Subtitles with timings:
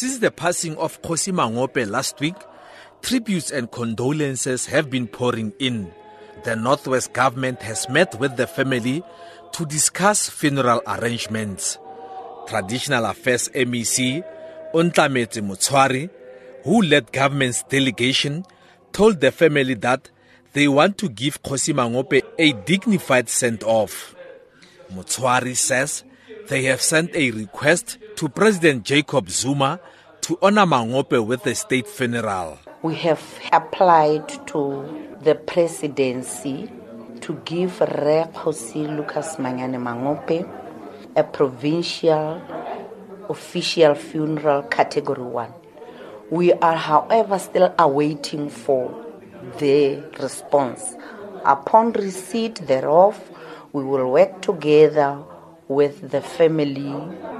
[0.00, 2.34] the passing of Kgosi Mangope last week,
[3.02, 5.92] tributes and condolences have been pouring in.
[6.44, 9.02] The Northwest government has met with the family
[9.52, 11.78] to discuss funeral arrangements.
[12.48, 14.24] Traditional Affairs MEC
[14.74, 16.10] Untlametse Motshwari,
[16.64, 18.44] who led government's delegation,
[18.92, 20.10] told the family that
[20.54, 24.16] they want to give Kgosi Mangope a dignified send-off.
[24.90, 26.02] Motshwari says
[26.48, 29.80] they have sent a request to President Jacob Zuma
[30.22, 32.58] to honor Mangope with a state funeral.
[32.82, 33.22] We have
[33.52, 36.70] applied to the presidency
[37.20, 40.48] to give Re Kgosi Lucas Manyane Mangope
[41.16, 42.40] a provincial
[43.28, 45.52] official funeral category 1.
[46.30, 48.94] We are however still awaiting for
[49.58, 50.94] the response.
[51.44, 53.20] Upon receipt thereof,
[53.72, 55.22] we will work together
[55.74, 56.92] with the family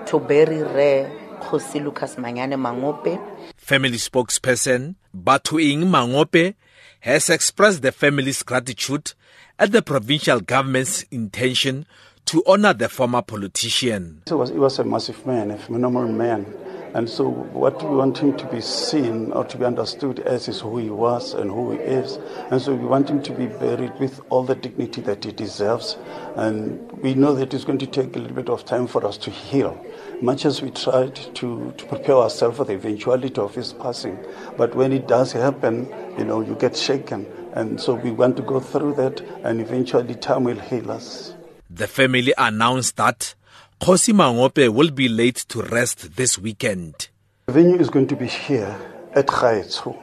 [0.07, 3.19] to bury Re Kgosi Lucas Manyane Mangope.
[3.57, 6.55] Family spokesperson Batuing Mangope
[7.01, 9.13] has expressed the family's gratitude
[9.59, 11.87] at the provincial government's intention
[12.25, 14.23] to honor the former politician.
[14.27, 16.47] He was, he was a massive man, a phenomenal man.
[16.95, 20.61] And so, what we want him to be seen or to be understood as is
[20.61, 22.19] who he was and who he is.
[22.51, 25.97] And so, we want him to be buried with all the dignity that he deserves.
[26.37, 29.17] And we know that it's going to take a little bit of time for us
[29.19, 29.83] to heal,
[30.21, 34.19] much as we tried to, to prepare ourselves for the eventuality of his passing.
[34.59, 37.27] But when it does happen, you know, you get shaken.
[37.55, 41.35] And so, we want to go through that, and eventually, time will heal us.
[41.71, 43.35] The family announced that
[43.83, 47.09] Kgosi Mangope will be laid to rest this weekend.
[47.47, 48.79] The venue is going to be here
[49.17, 50.01] at Khaetsu.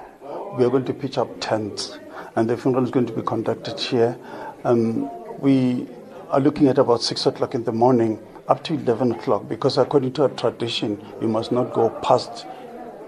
[0.57, 1.97] We are going to pitch up tents,
[2.35, 4.17] and the funeral is going to be conducted here.
[4.65, 5.87] Um, we
[6.29, 10.11] are looking at about 6 o'clock in the morning up to 11 o'clock because, according
[10.15, 12.45] to our tradition, you must not go past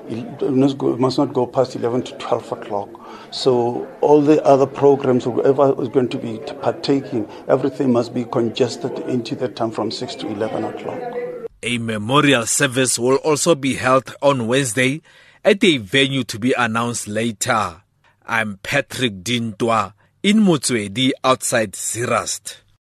[0.09, 2.89] must, not go past 11 to 12 o'clock.
[3.31, 8.99] So all the other programs, whoever is going to be partaking, everything must be congested
[8.99, 11.01] into the time from 6 to 11 o'clock.
[11.63, 15.01] A memorial service will also be held on Wednesday
[15.45, 17.81] at a venue to be announced later.
[18.25, 22.57] I'm Patrick Dintwa in Motswedi outside Zeerust.